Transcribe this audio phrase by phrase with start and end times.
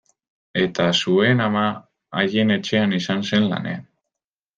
[0.59, 1.65] Eta zuen ama
[2.21, 3.85] haien etxean izan zen lanean.